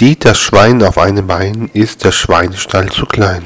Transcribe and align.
Steht 0.00 0.24
das 0.24 0.40
Schwein 0.40 0.82
auf 0.82 0.96
einem 0.96 1.26
Bein, 1.26 1.68
ist 1.74 2.04
der 2.04 2.12
Schweinestall 2.12 2.88
zu 2.88 3.04
klein. 3.04 3.44